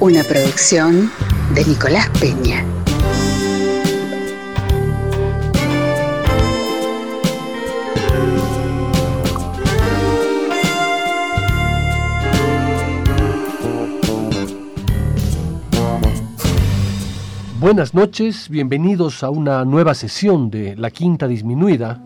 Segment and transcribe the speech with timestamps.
[0.00, 1.10] Una producción
[1.56, 2.64] de Nicolás Peña.
[17.58, 22.00] Buenas noches, bienvenidos a una nueva sesión de La Quinta Disminuida,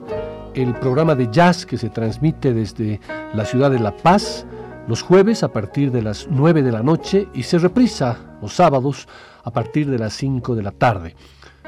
[0.54, 3.00] el programa de jazz que se transmite desde
[3.34, 4.46] la ciudad de La Paz
[4.88, 9.06] los jueves a partir de las 9 de la noche y se reprisa los sábados
[9.44, 11.14] a partir de las 5 de la tarde.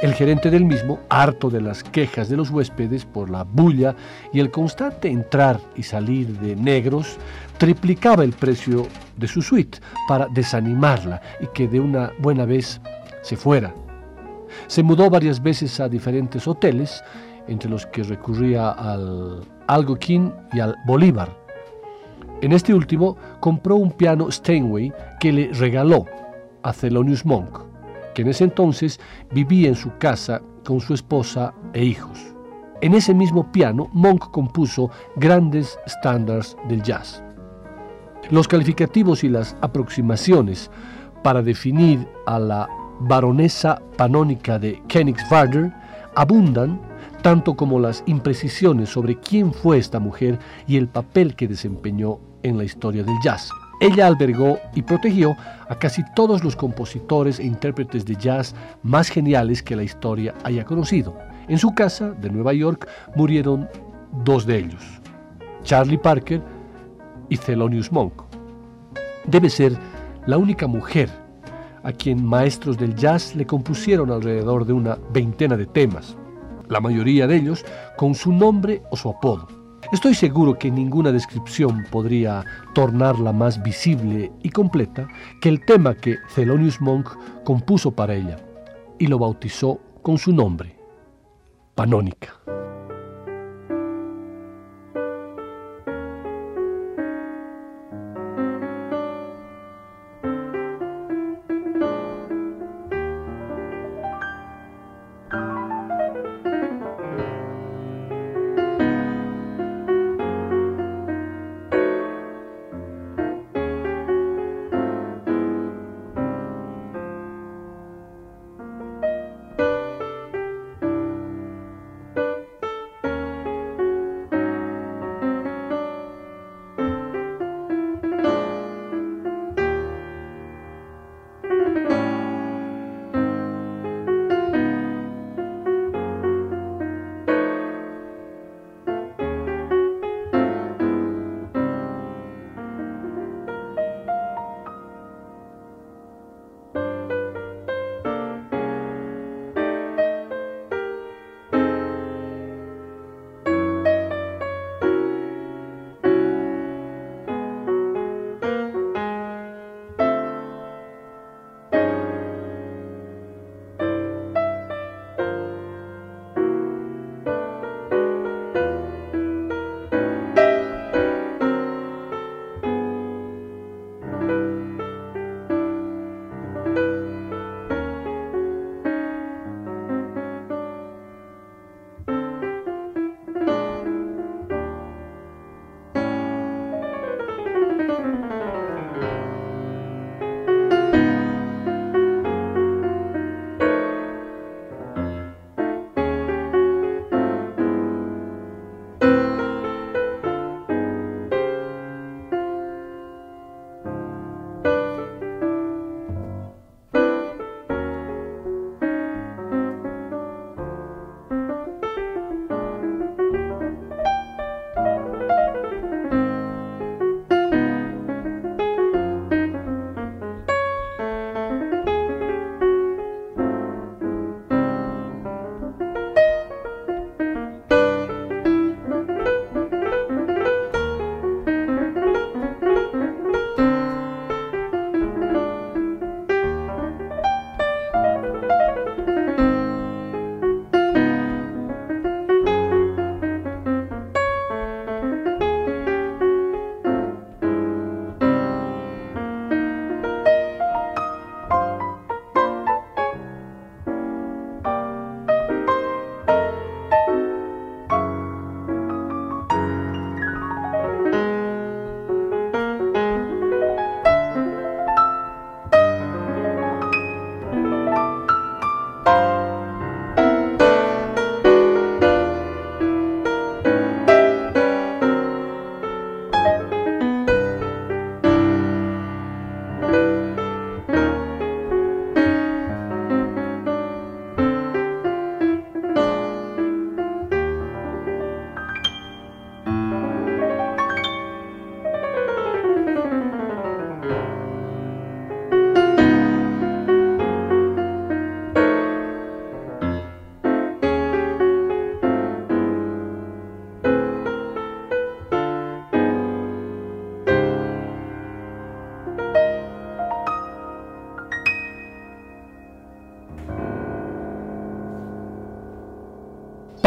[0.00, 3.96] El gerente del mismo, harto de las quejas de los huéspedes por la bulla
[4.32, 7.16] y el constante entrar y salir de negros,
[7.58, 12.80] triplicaba el precio de su suite para desanimarla y que de una buena vez
[13.22, 13.74] se fuera.
[14.68, 17.02] Se mudó varias veces a diferentes hoteles
[17.50, 21.36] entre los que recurría al Algoquín y al Bolívar.
[22.40, 26.06] En este último compró un piano Steinway que le regaló
[26.62, 27.58] a Thelonious Monk,
[28.14, 28.98] que en ese entonces
[29.30, 32.18] vivía en su casa con su esposa e hijos.
[32.80, 37.22] En ese mismo piano, Monk compuso grandes estándares del jazz.
[38.30, 40.70] Los calificativos y las aproximaciones
[41.22, 42.68] para definir a la
[43.00, 45.72] baronesa panónica de Königswarder
[46.14, 46.80] abundan
[47.22, 52.56] tanto como las imprecisiones sobre quién fue esta mujer y el papel que desempeñó en
[52.56, 53.50] la historia del jazz.
[53.80, 55.36] Ella albergó y protegió
[55.68, 60.64] a casi todos los compositores e intérpretes de jazz más geniales que la historia haya
[60.64, 61.16] conocido.
[61.48, 63.68] En su casa de Nueva York murieron
[64.24, 64.82] dos de ellos,
[65.62, 66.42] Charlie Parker
[67.28, 68.22] y Thelonious Monk.
[69.26, 69.72] Debe ser
[70.26, 71.08] la única mujer
[71.82, 76.16] a quien maestros del jazz le compusieron alrededor de una veintena de temas
[76.70, 77.64] la mayoría de ellos
[77.98, 79.46] con su nombre o su apodo.
[79.92, 82.44] Estoy seguro que ninguna descripción podría
[82.74, 85.08] tornarla más visible y completa
[85.40, 87.08] que el tema que Thelonious Monk
[87.44, 88.38] compuso para ella
[88.98, 90.76] y lo bautizó con su nombre,
[91.74, 92.34] Panónica.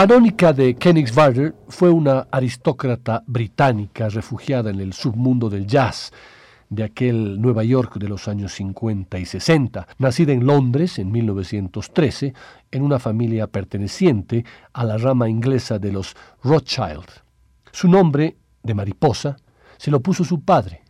[0.06, 6.12] Panónica de Königswarder fue una aristócrata británica refugiada en el submundo del jazz
[6.70, 12.34] de aquel Nueva York de los años 50 y 60, nacida en Londres en 1913
[12.72, 17.08] en una familia perteneciente a la rama inglesa de los Rothschild.
[17.72, 19.38] Su nombre, de mariposa,
[19.78, 20.82] se lo puso su padre,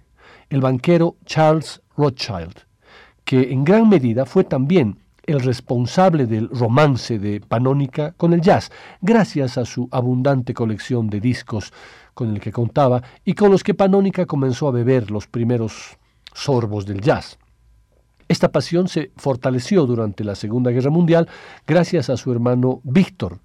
[0.50, 2.66] el banquero Charles Rothschild,
[3.24, 8.72] que en gran medida fue también el responsable del romance de Panónica con el jazz,
[9.02, 11.72] gracias a su abundante colección de discos
[12.14, 15.98] con el que contaba y con los que Panónica comenzó a beber los primeros
[16.34, 17.38] sorbos del jazz.
[18.28, 21.28] Esta pasión se fortaleció durante la Segunda Guerra Mundial
[21.68, 23.40] gracias a su hermano Víctor,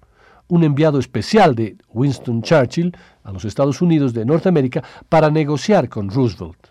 [0.47, 6.09] un enviado especial de Winston Churchill a los Estados Unidos de Norteamérica para negociar con
[6.09, 6.68] Roosevelt.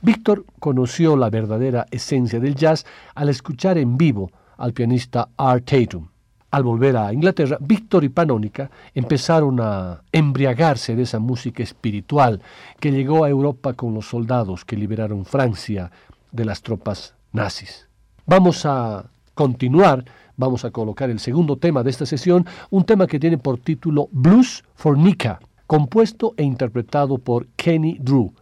[0.00, 2.86] Víctor conoció la verdadera esencia del jazz
[3.16, 6.08] al escuchar en vivo al pianista Art Tatum.
[6.50, 12.40] Al volver a Inglaterra, Víctor y Panónica empezaron a embriagarse de esa música espiritual
[12.78, 15.90] que llegó a Europa con los soldados que liberaron Francia
[16.30, 17.88] de las tropas nazis.
[18.24, 20.04] Vamos a continuar,
[20.36, 24.08] vamos a colocar el segundo tema de esta sesión, un tema que tiene por título
[24.12, 28.32] Blues for Nika, compuesto e interpretado por Kenny Drew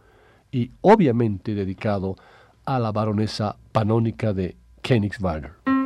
[0.57, 2.15] y obviamente dedicado
[2.65, 5.76] a la baronesa panónica de Königsweiler.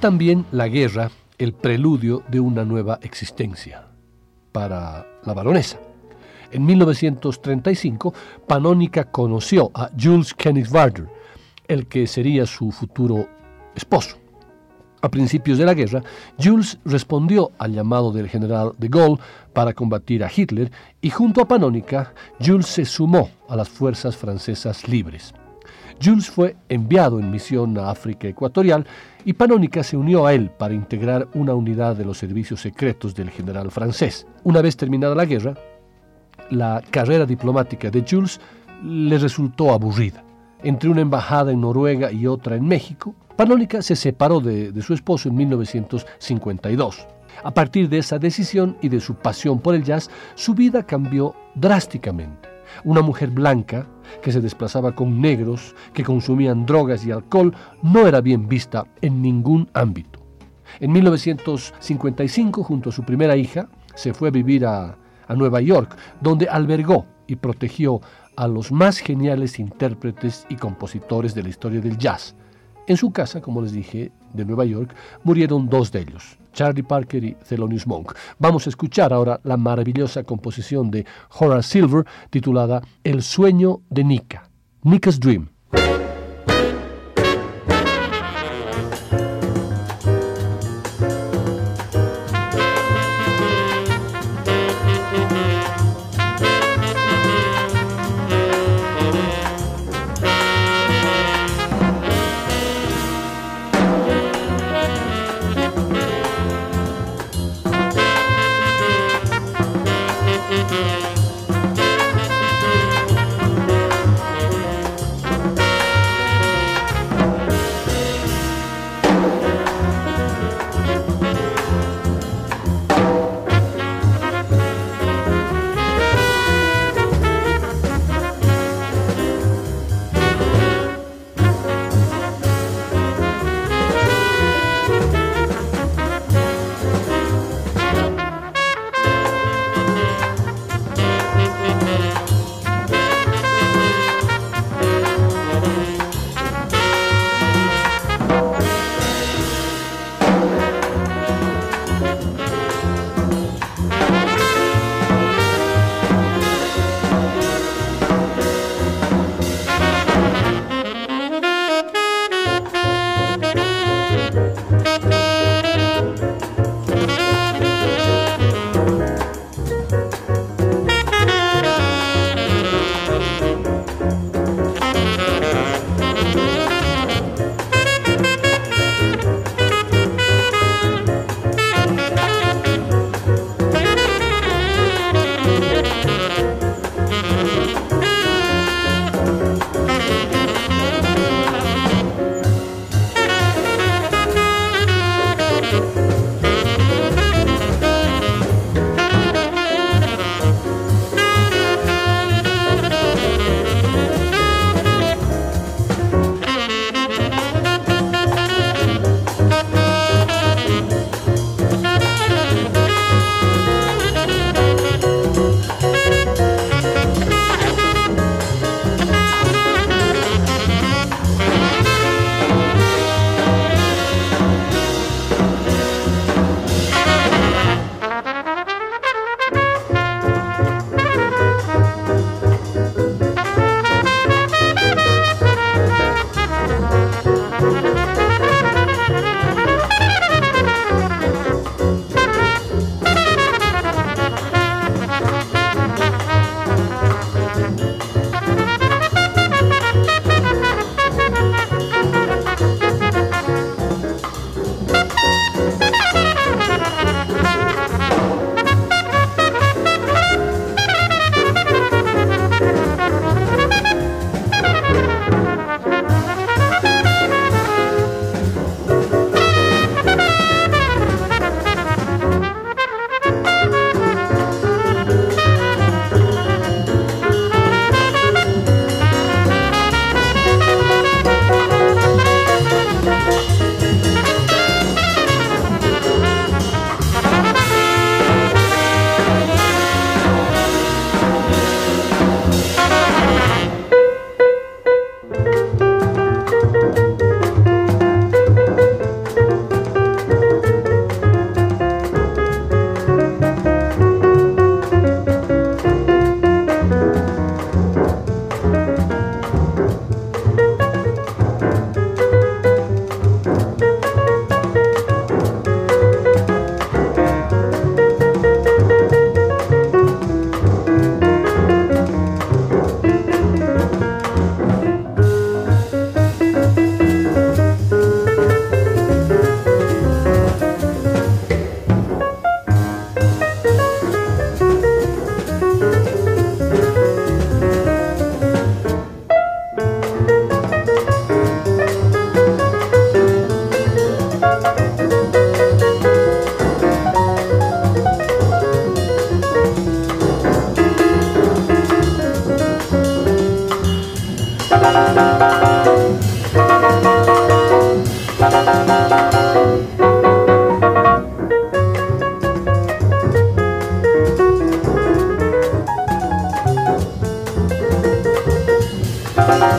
[0.00, 3.86] También la guerra el preludio de una nueva existencia
[4.52, 5.78] para la baronesa.
[6.50, 8.12] En 1935,
[8.46, 11.08] Panónica conoció a Jules Königswarder,
[11.66, 13.28] el que sería su futuro
[13.74, 14.18] esposo.
[15.00, 16.02] A principios de la guerra,
[16.42, 19.22] Jules respondió al llamado del general de Gaulle
[19.52, 20.70] para combatir a Hitler
[21.00, 25.34] y junto a Panónica, Jules se sumó a las fuerzas francesas libres.
[26.02, 28.86] Jules fue enviado en misión a África Ecuatorial
[29.24, 33.30] y Panónica se unió a él para integrar una unidad de los servicios secretos del
[33.30, 34.26] general francés.
[34.42, 35.54] Una vez terminada la guerra,
[36.50, 38.40] la carrera diplomática de Jules
[38.82, 40.22] le resultó aburrida.
[40.62, 45.28] Entre una embajada en Noruega y otra en México, Panónica se separó de, su esposo
[45.28, 47.06] en 1952.
[47.42, 51.34] A partir de esa decisión y de su pasión por el jazz, su vida cambió
[51.54, 52.48] drásticamente.
[52.84, 53.86] Una mujer blanca
[54.22, 59.22] que se desplazaba con negros que consumían drogas y alcohol no era bien vista en
[59.22, 60.20] ningún ámbito.
[60.80, 64.96] En 1955, junto a su primera hija, se fue a vivir a,
[65.28, 68.00] a Nueva York, donde albergó y protegió
[68.36, 72.34] a los más geniales intérpretes y compositores de la historia del jazz,
[72.86, 77.22] en su casa, como les dije, de Nueva York, murieron dos de ellos, Charlie Parker
[77.22, 78.14] y Thelonious Monk.
[78.38, 81.04] Vamos a escuchar ahora la maravillosa composición de
[81.38, 84.48] Horace Silver titulada El sueño de Nika,
[84.82, 85.48] Nika's Dream.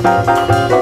[0.05, 0.74] Música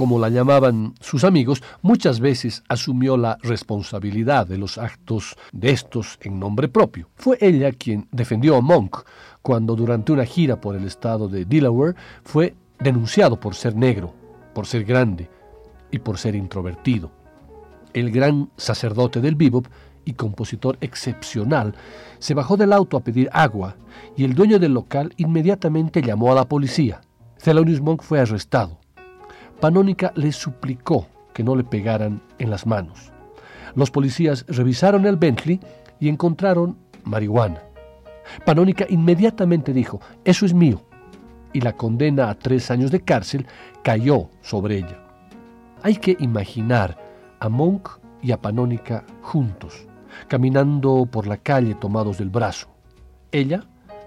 [0.00, 6.18] como la llamaban sus amigos, muchas veces asumió la responsabilidad de los actos de estos
[6.22, 7.10] en nombre propio.
[7.16, 9.02] Fue ella quien defendió a Monk
[9.42, 14.14] cuando durante una gira por el estado de Delaware fue denunciado por ser negro,
[14.54, 15.28] por ser grande
[15.90, 17.12] y por ser introvertido.
[17.92, 19.66] El gran sacerdote del bebop
[20.06, 21.74] y compositor excepcional
[22.20, 23.76] se bajó del auto a pedir agua
[24.16, 27.02] y el dueño del local inmediatamente llamó a la policía.
[27.36, 28.79] Thelonious Monk fue arrestado
[29.60, 33.12] Panónica le suplicó que no le pegaran en las manos.
[33.74, 35.60] Los policías revisaron el Bentley
[36.00, 37.62] y encontraron marihuana.
[38.44, 40.82] Panónica inmediatamente dijo, eso es mío,
[41.52, 43.46] y la condena a tres años de cárcel
[43.82, 44.98] cayó sobre ella.
[45.82, 46.98] Hay que imaginar
[47.38, 47.88] a Monk
[48.22, 49.86] y a Panónica juntos,
[50.28, 52.68] caminando por la calle tomados del brazo.
[53.32, 53.64] Ella,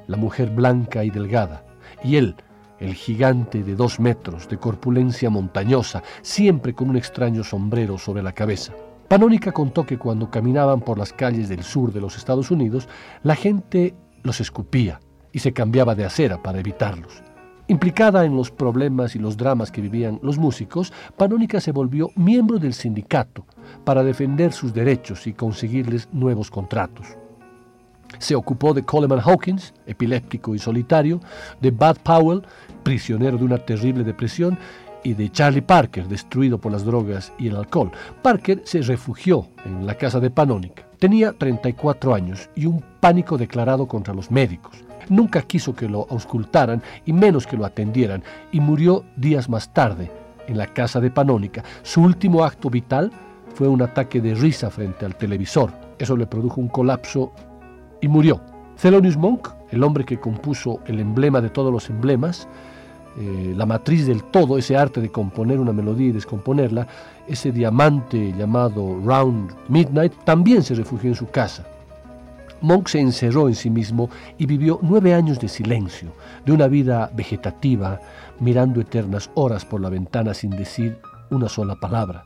[0.08, 1.66] la mujer blanca y delgada,
[2.04, 2.36] y él,
[2.84, 8.34] el gigante de dos metros, de corpulencia montañosa, siempre con un extraño sombrero sobre la
[8.34, 8.74] cabeza.
[9.08, 12.90] Panónica contó que cuando caminaban por las calles del sur de los Estados Unidos,
[13.24, 15.00] la gente los escupía
[15.32, 17.24] y se cambiaba de acera para evitarlos.
[17.68, 22.60] Implicada en los problemas y los dramas que vivían los músicos, Panónica se volvió miembro
[22.60, 23.46] del sindicato
[23.86, 27.18] para defender sus derechos y conseguirles nuevos contratos.
[28.20, 31.20] Se ocupó de Coleman Hawkins, epiléptico y solitario,
[31.62, 32.44] de Bud Powell,
[32.84, 34.58] prisionero de una terrible depresión,
[35.04, 37.92] y de Charlie Parker, destruido por las drogas y el alcohol.
[38.22, 40.84] Parker se refugió en la casa de Panónica.
[40.98, 44.78] Tenía 34 años y un pánico declarado contra los médicos.
[45.10, 50.10] Nunca quiso que lo auscultaran y menos que lo atendieran, y murió días más tarde
[50.48, 51.64] en la casa de Panónica.
[51.82, 53.12] Su último acto vital
[53.54, 55.72] fue un ataque de risa frente al televisor.
[56.00, 57.34] Eso le produjo un colapso
[58.02, 58.42] y murió.
[58.82, 62.48] Thelonious Monk, el hombre que compuso el emblema de todos los emblemas,
[63.18, 66.88] eh, la matriz del todo, ese arte de componer una melodía y descomponerla,
[67.28, 71.66] ese diamante llamado Round Midnight, también se refugió en su casa.
[72.62, 76.14] Monk se encerró en sí mismo y vivió nueve años de silencio,
[76.46, 78.00] de una vida vegetativa,
[78.40, 80.98] mirando eternas horas por la ventana sin decir
[81.30, 82.26] una sola palabra,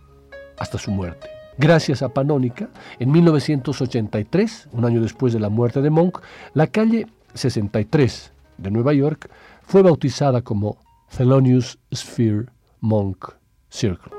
[0.60, 1.28] hasta su muerte.
[1.58, 2.70] Gracias a Panónica,
[3.00, 6.20] en 1983, un año después de la muerte de Monk,
[6.54, 9.30] la calle 63 de Nueva York
[9.68, 10.78] fue bautizada como
[11.16, 12.46] Thelonious Sphere
[12.80, 13.34] Monk
[13.70, 14.17] Circle.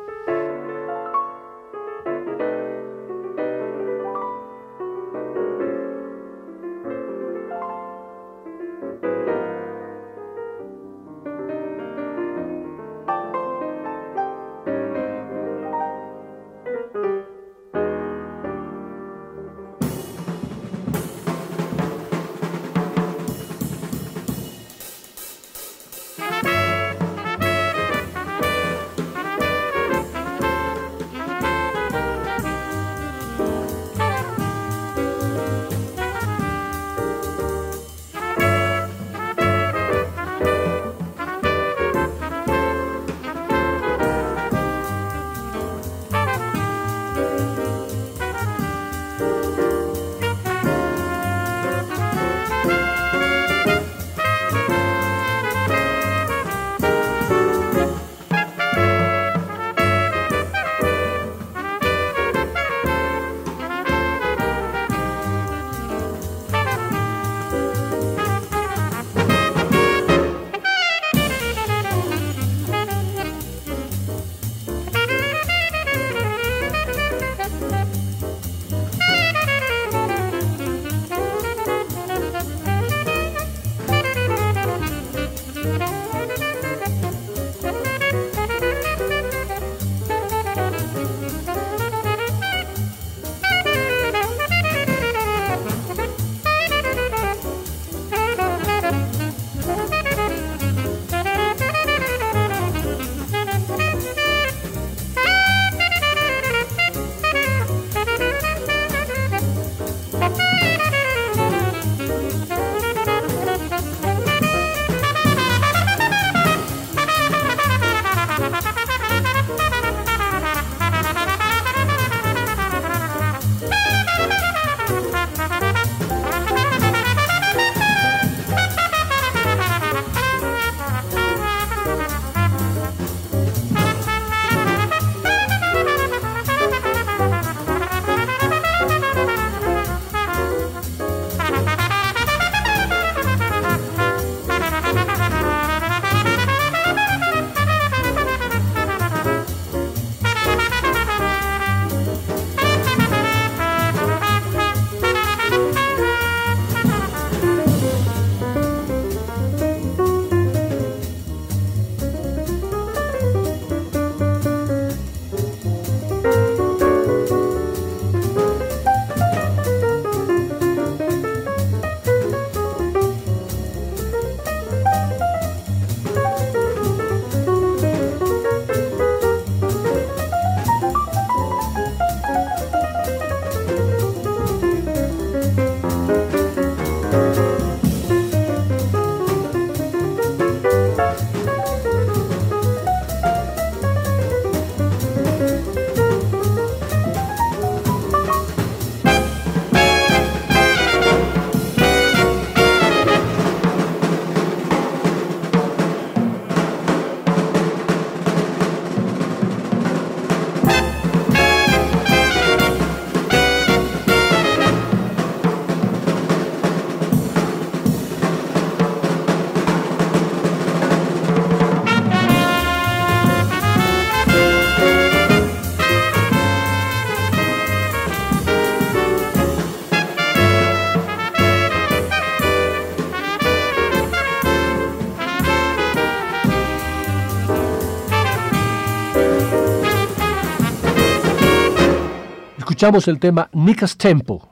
[242.78, 244.48] Escuchamos el tema Nicka's Tempo,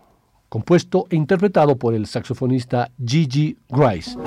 [0.49, 4.19] compuesto e interpretado por el saxofonista Gigi Grice.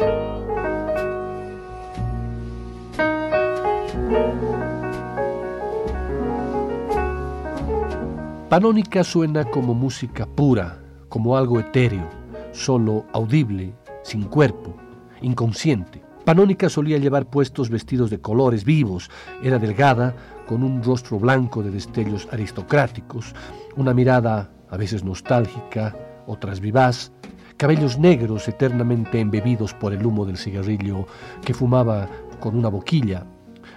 [8.48, 12.08] Panónica suena como música pura, como algo etéreo,
[12.54, 14.78] solo audible, sin cuerpo,
[15.22, 16.02] inconsciente.
[16.24, 19.10] Panónica solía llevar puestos vestidos de colores vivos,
[19.44, 20.16] era delgada,
[20.50, 23.36] con un rostro blanco de destellos aristocráticos,
[23.76, 27.12] una mirada a veces nostálgica, otras vivaz,
[27.56, 31.06] cabellos negros eternamente embebidos por el humo del cigarrillo
[31.46, 32.10] que fumaba
[32.40, 33.28] con una boquilla.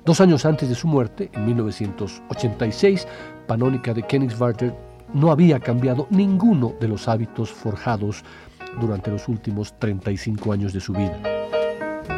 [0.06, 3.06] Dos años antes de su muerte, en 1986,
[3.46, 4.74] Panónica de Königswarter
[5.12, 8.24] no había cambiado ninguno de los hábitos forjados
[8.80, 11.20] durante los últimos 35 años de su vida.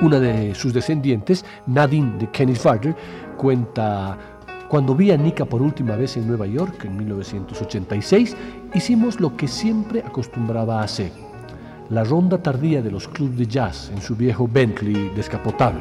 [0.00, 2.94] Una de sus descendientes, Nadine de Königswarter,
[3.36, 4.18] cuenta
[4.68, 8.36] cuando vi a Nika por última vez en Nueva York en 1986,
[8.74, 11.12] hicimos lo que siempre acostumbraba a hacer,
[11.90, 15.80] la ronda tardía de los clubs de jazz en su viejo Bentley descapotable.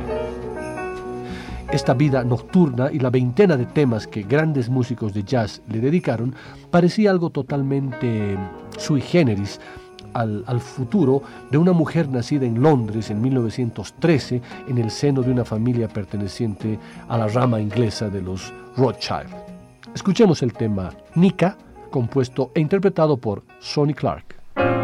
[1.72, 6.36] Esta vida nocturna y la veintena de temas que grandes músicos de jazz le dedicaron
[6.69, 8.38] parecía algo totalmente
[8.78, 9.60] sui generis
[10.13, 11.21] al, futuro
[11.52, 16.80] de una mujer nacida en Londres en 1913 en el seno de una familia perteneciente
[17.08, 19.34] a la rama inglesa de los Rothschild.
[19.93, 21.58] Escuchemos el tema Nika,
[21.91, 24.83] compuesto e interpretado por Sonny Clark.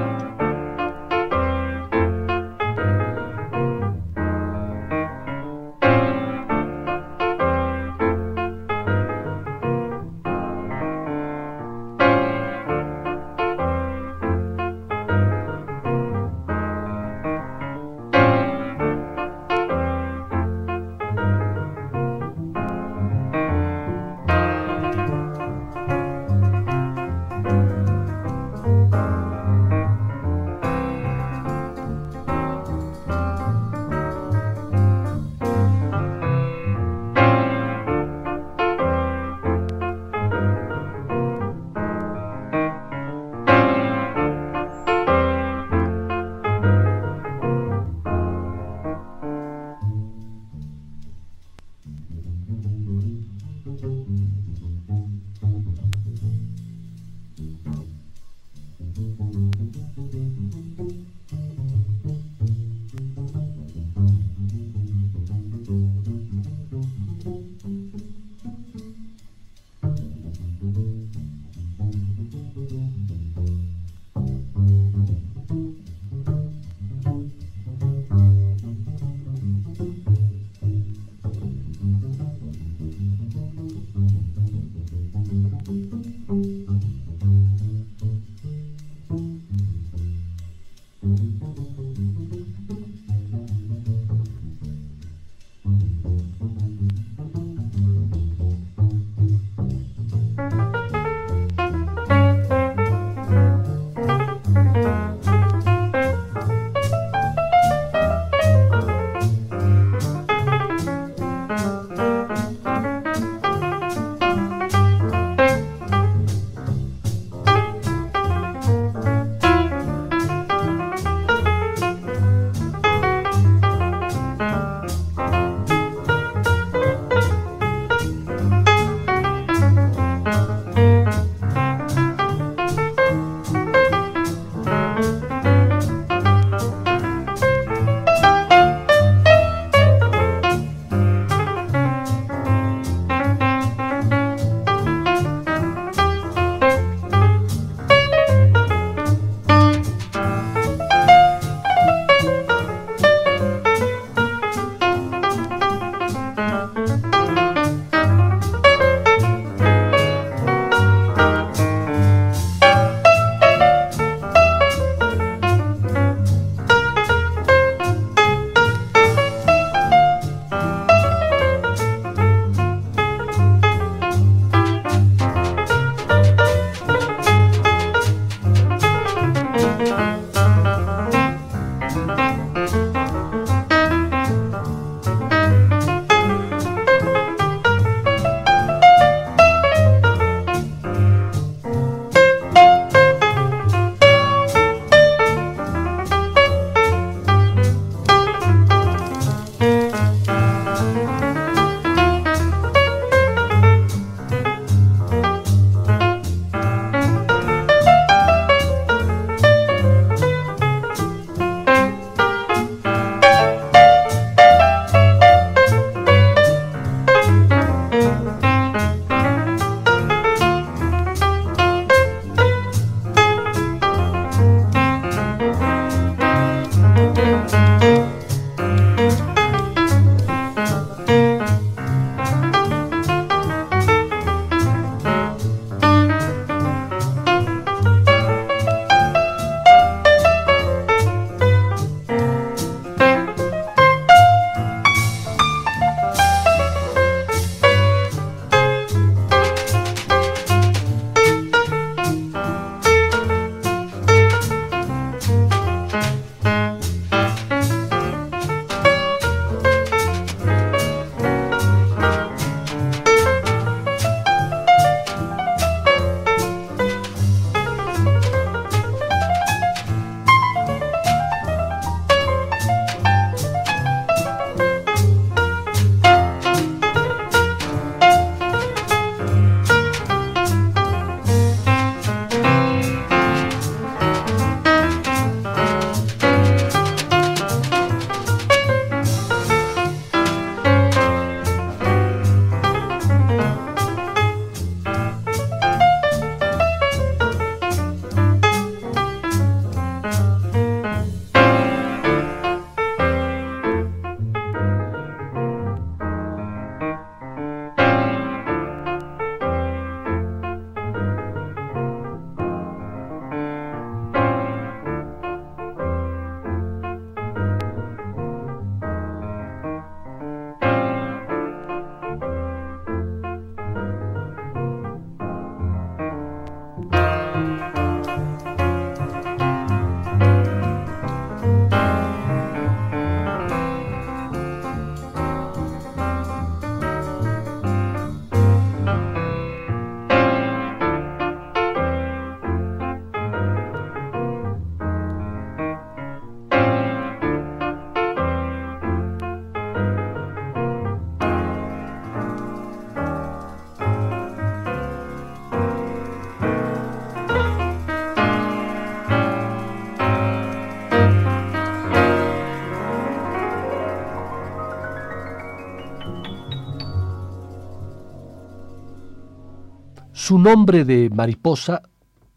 [370.30, 371.82] Su nombre de mariposa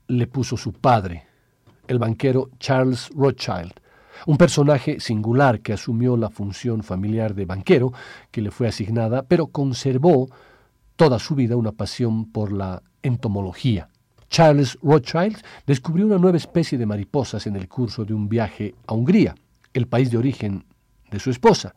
[0.09, 1.26] le puso su padre,
[1.86, 3.74] el banquero Charles Rothschild,
[4.24, 7.93] un personaje singular que asumió la función familiar de banquero
[8.30, 10.30] que le fue asignada, pero conservó
[10.97, 13.90] toda su vida una pasión por la entomología.
[14.30, 18.95] Charles Rothschild descubrió una nueva especie de mariposas en el curso de un viaje a
[18.95, 19.34] Hungría,
[19.74, 20.64] el país de origen
[21.11, 21.74] de su esposa.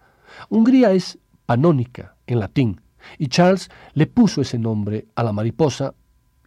[0.48, 2.80] Hungría es panónica en latín,
[3.18, 5.94] y Charles le puso ese nombre a la mariposa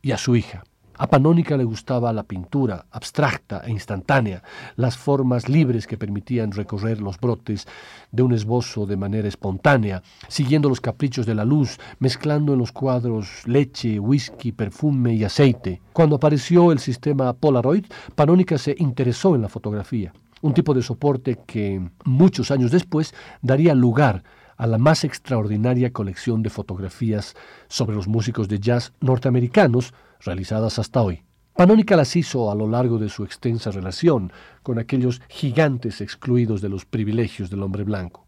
[0.03, 0.65] y a su hija.
[1.01, 4.43] A Panónica le gustaba la pintura abstracta e instantánea,
[4.75, 7.69] las formas libres que permitían recorrer los brotes
[8.11, 12.73] de un esbozo de manera espontánea, siguiendo los caprichos de la luz, mezclando en los
[12.73, 15.81] cuadros leche, whisky, perfume y aceite.
[15.93, 17.85] Cuando apareció el sistema Polaroid,
[18.17, 23.73] Panónica se interesó en la fotografía, un tipo de soporte que muchos años después daría
[23.77, 24.25] lugar
[24.67, 27.37] la más extraordinaria colección de fotografías
[27.69, 31.23] sobre los músicos de jazz norteamericanos realizadas hasta hoy.
[31.55, 34.33] Panónica las hizo a lo largo de su extensa relación
[34.63, 38.27] con aquellos gigantes excluidos de los privilegios del hombre blanco.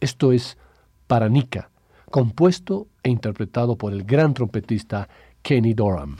[0.00, 0.56] Esto es
[1.06, 1.70] Paranica,
[2.10, 5.08] compuesto e interpretado por el gran trompetista
[5.42, 6.16] Kenny Dorham.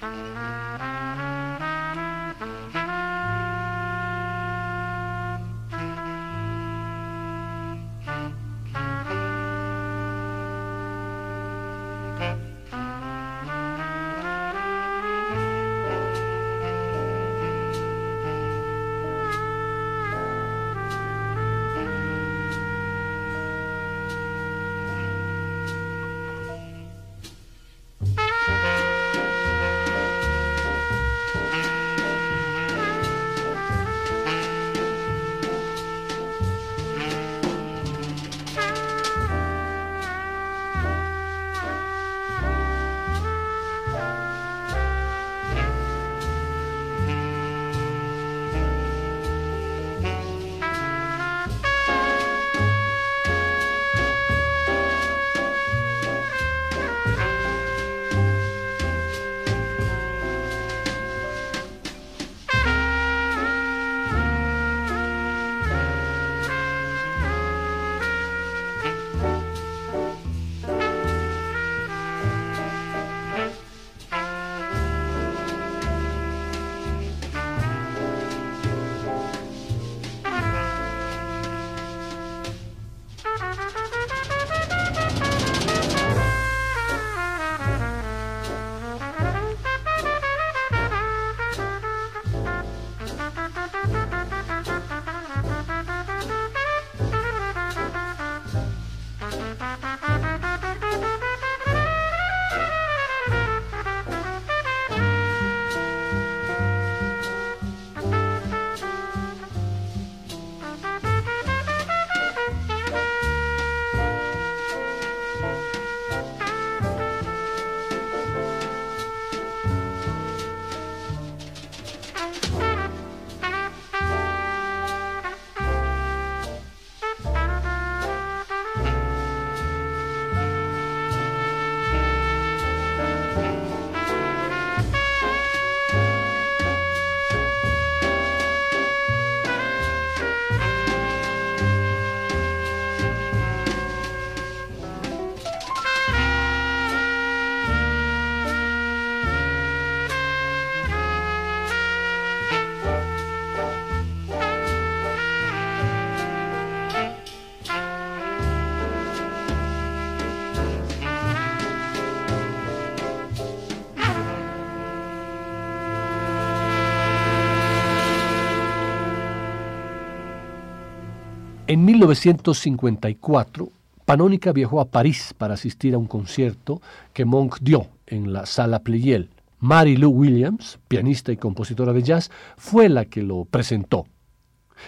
[171.70, 173.68] En 1954,
[174.06, 176.80] Panónica viajó a París para asistir a un concierto
[177.12, 179.28] que Monk dio en la Sala Pleyel.
[179.60, 184.06] Mary Lou Williams, pianista y compositora de jazz, fue la que lo presentó.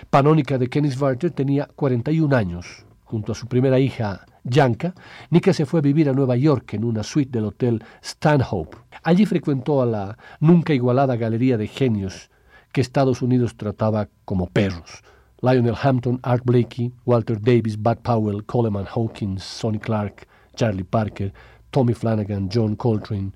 [0.08, 2.86] Panónica de Warter tenía 41 años.
[3.04, 4.94] Junto a su primera hija, Yanka,
[5.28, 8.78] Nika se fue a vivir a Nueva York en una suite del hotel Stanhope.
[9.02, 12.30] Allí frecuentó a la nunca igualada galería de genios
[12.72, 15.02] que Estados Unidos trataba como perros.
[15.42, 21.32] Lionel Hampton, Art Blakey, Walter Davis, Bud Powell, Coleman Hawkins, Sonny Clark, Charlie Parker,
[21.70, 23.32] Tommy Flanagan, John Coltrane,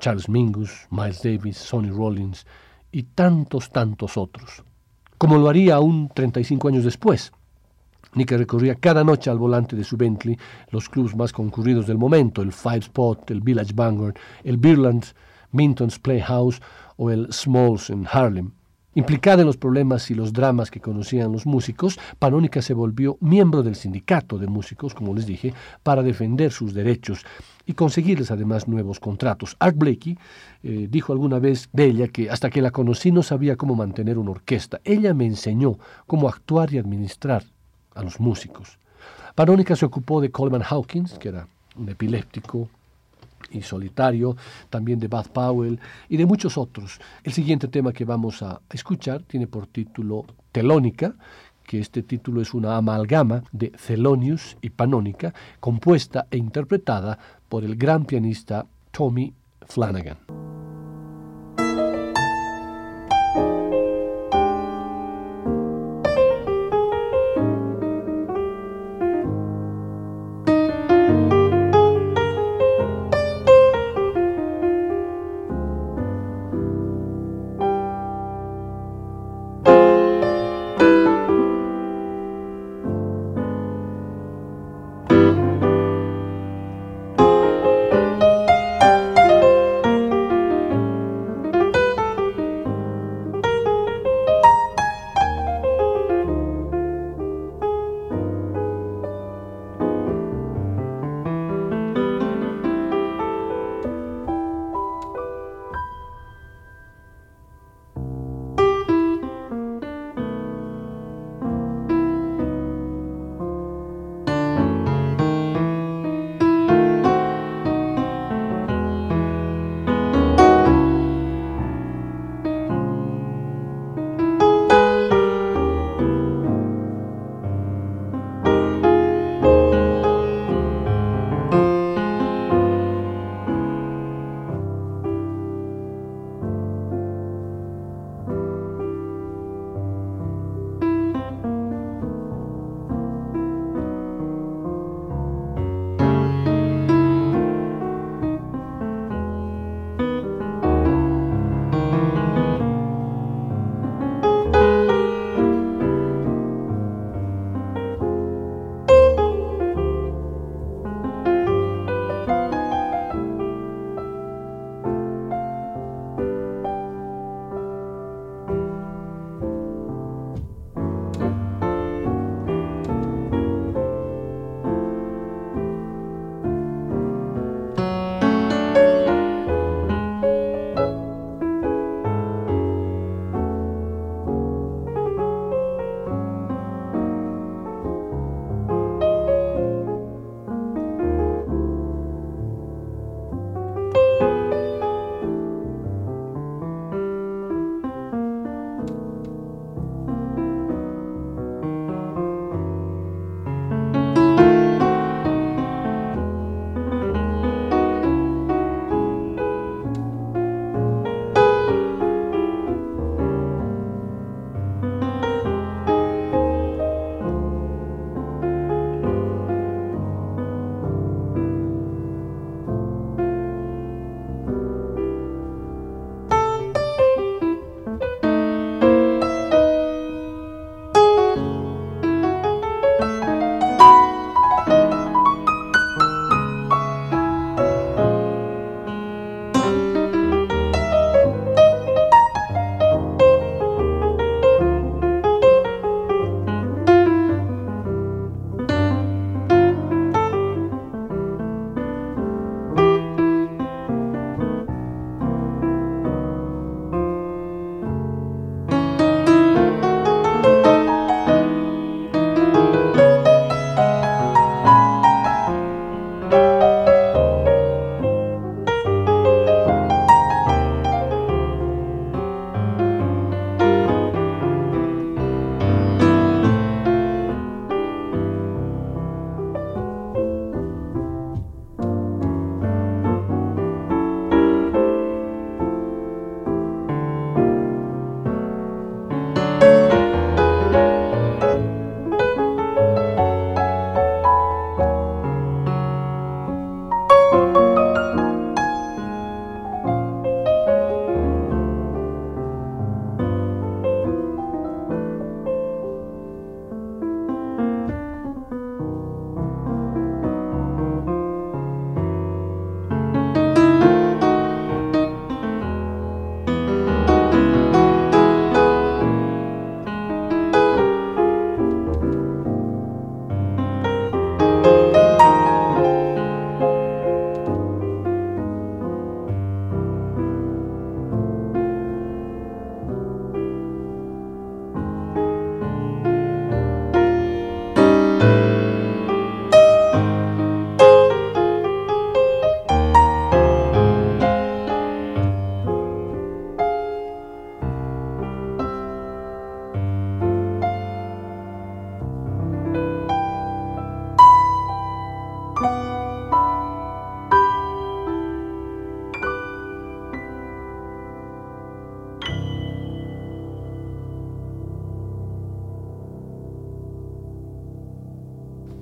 [0.00, 2.44] Charles Mingus, Miles Davis, Sonny Rollins
[2.90, 4.64] y tantos, tantos otros.
[5.18, 7.32] Como lo haría aún 35 años después.
[8.14, 10.38] Nick recorría cada noche al volante de su Bentley
[10.70, 15.04] los clubs más concurridos del momento, el Five Spot, el Village Vanguard, el Birland
[15.52, 16.60] Minton's Playhouse
[16.96, 18.52] o el Smalls en Harlem.
[18.96, 23.62] Implicada en los problemas y los dramas que conocían los músicos, Panónica se volvió miembro
[23.62, 27.22] del sindicato de músicos, como les dije, para defender sus derechos
[27.66, 29.54] y conseguirles además nuevos contratos.
[29.58, 30.16] Art Blakey
[30.62, 34.16] eh, dijo alguna vez de ella que hasta que la conocí no sabía cómo mantener
[34.16, 34.80] una orquesta.
[34.82, 37.44] Ella me enseñó cómo actuar y administrar
[37.94, 38.78] a los músicos.
[39.34, 42.70] Panónica se ocupó de Coleman Hawkins, que era un epiléptico
[43.50, 44.36] y solitario,
[44.70, 47.00] también de Bud Powell y de muchos otros.
[47.24, 51.14] El siguiente tema que vamos a escuchar tiene por título Telónica,
[51.64, 57.18] que este título es una amalgama de Thelonious y Panónica, compuesta e interpretada
[57.48, 59.34] por el gran pianista Tommy
[59.66, 60.18] Flanagan.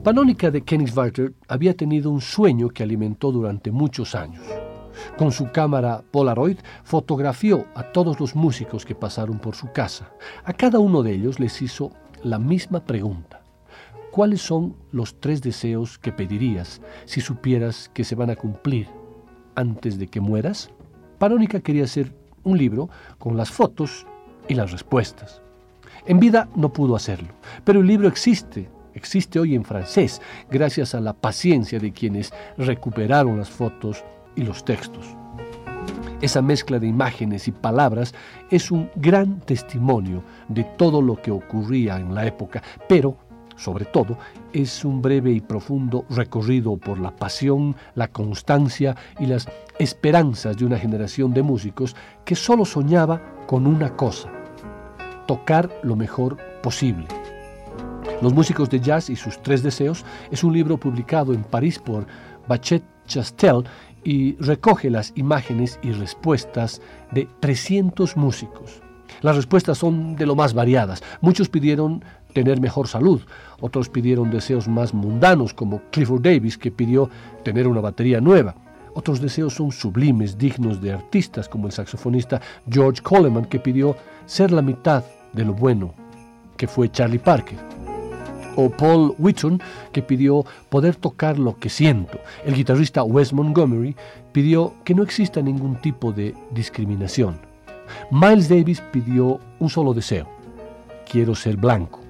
[0.05, 4.45] Panónica de Königswarter había tenido un sueño que alimentó durante muchos años.
[5.17, 10.13] Con su cámara Polaroid fotografió a todos los músicos que pasaron por su casa.
[10.45, 11.91] A cada uno de ellos les hizo
[12.23, 13.41] la misma pregunta.
[14.11, 18.89] ¿Cuáles son los tres deseos que pedirías si supieras que se van a cumplir
[19.55, 20.69] antes de que mueras?
[21.17, 24.07] Panónica quería hacer un libro con las fotos
[24.49, 25.41] y las respuestas.
[26.05, 27.33] En vida no pudo hacerlo,
[27.65, 30.21] pero el libro existe, existe hoy en francés,
[30.51, 34.05] gracias a la paciencia de quienes recuperaron las fotos
[34.37, 35.05] y los textos.
[36.21, 38.15] Esa mezcla de imágenes y palabras
[38.51, 43.19] es un gran testimonio de todo lo que ocurría en la época, pero
[43.57, 44.19] sobre todo,
[44.53, 50.65] es un breve y profundo recorrido por la pasión, la constancia y las esperanzas de
[50.65, 54.31] una generación de músicos que solo soñaba con una cosa,
[55.27, 57.07] tocar lo mejor posible.
[58.23, 62.07] Los músicos de jazz y sus tres deseos es un libro publicado en París por
[62.49, 63.65] Bachet Chastel
[64.05, 66.81] y recoge las imágenes y respuestas
[67.13, 68.83] de 300 músicos.
[69.21, 71.03] Las respuestas son de lo más variadas.
[71.21, 73.23] Muchos pidieron tener mejor salud,
[73.61, 77.09] otros pidieron deseos más mundanos, como Clifford Davis, que pidió
[77.43, 78.55] tener una batería nueva.
[78.95, 83.97] Otros deseos son sublimes, dignos de artistas, como el saxofonista George Coleman, que pidió
[84.27, 85.95] ser la mitad de lo bueno,
[86.57, 87.74] que fue Charlie Parker.
[88.57, 89.61] O Paul Whitson,
[89.93, 92.19] que pidió poder tocar lo que siento.
[92.45, 93.97] El guitarrista Wes Montgomery
[94.33, 97.39] pidió que no exista ningún tipo de discriminación.
[98.11, 100.29] Miles Davis pidió un solo deseo.
[101.11, 102.01] Quiero ser blanco.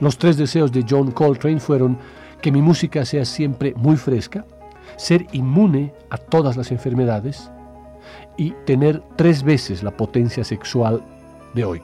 [0.00, 1.98] Los tres deseos de John Coltrane fueron
[2.40, 4.44] que mi música sea siempre muy fresca,
[4.96, 7.50] ser inmune a todas las enfermedades
[8.36, 11.02] y tener tres veces la potencia sexual
[11.54, 11.82] de hoy.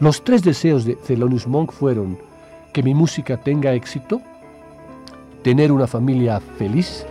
[0.00, 2.18] Los tres deseos de Thelonious Monk fueron
[2.74, 4.20] que mi música tenga éxito,
[5.42, 7.06] tener una familia feliz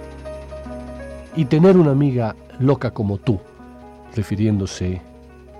[1.38, 3.39] y tener una amiga loca como tú,
[4.14, 5.01] refiriéndose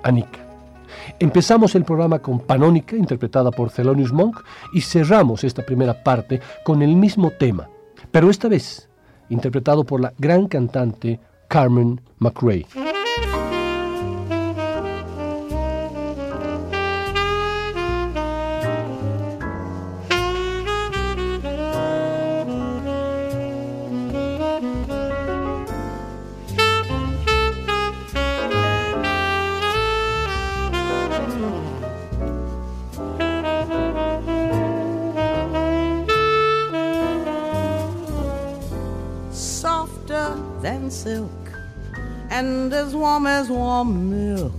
[0.04, 0.39] a Nika.
[1.20, 4.41] Empezamos el programa con Panónica, interpretada por Thelonious Monk,
[4.74, 7.70] y cerramos esta primera parte con el mismo tema,
[8.12, 8.89] pero esta vez
[9.30, 12.66] interpretado por la gran cantante Carmen McRae.
[42.96, 44.54] Warm as warm milk,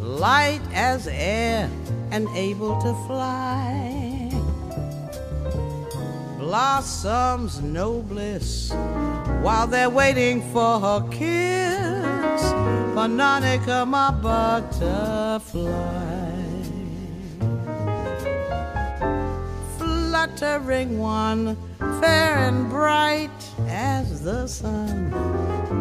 [0.00, 1.70] light as air
[2.10, 4.28] and able to fly.
[6.40, 8.72] Blossoms no bliss
[9.42, 12.42] while they're waiting for her kiss.
[12.96, 15.70] Bononica, my butterfly.
[19.78, 21.56] Fluttering one,
[22.00, 23.30] fair and bright
[23.68, 25.79] as the sun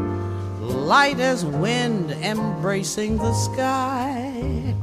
[0.90, 4.74] light as wind embracing the sky.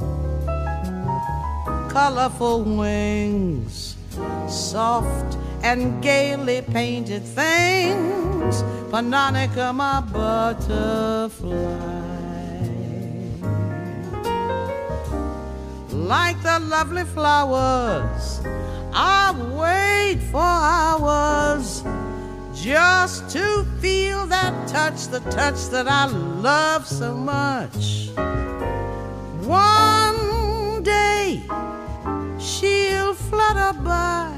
[1.89, 3.97] Colorful wings,
[4.47, 8.63] soft and gaily painted things.
[8.89, 11.51] Panonica, my butterfly.
[15.91, 18.39] Like the lovely flowers,
[18.93, 21.83] I wait for hours
[22.61, 28.09] just to feel that touch, the touch that I love so much.
[29.45, 31.43] One day
[32.39, 34.35] she'll flutter by.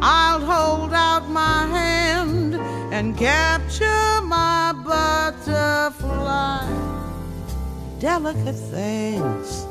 [0.00, 2.54] I'll hold out my hand
[2.94, 6.66] and capture my butterfly.
[7.98, 9.66] Delicate things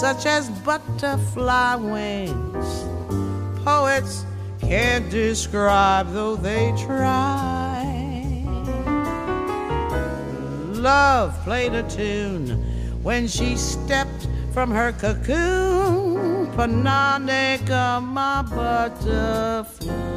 [0.00, 2.84] such as butterfly wings.
[3.64, 4.24] Poets
[4.68, 7.82] can't describe, though they try.
[10.72, 12.48] Love played a tune
[13.02, 16.46] when she stepped from her cocoon.
[16.52, 20.13] Pananica, my butterfly.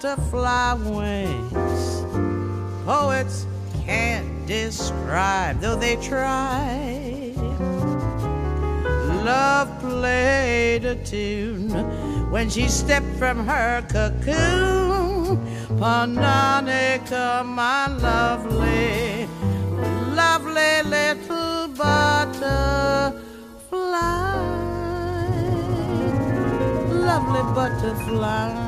[0.00, 2.04] Butterfly wings.
[2.84, 3.46] Poets
[3.84, 7.34] can't describe, though they try
[9.24, 11.68] love played a tune
[12.30, 15.36] when she stepped from her cocoon.
[15.78, 19.28] Pananica, my lovely,
[20.14, 23.18] lovely little butterfly,
[26.88, 28.67] lovely butterfly.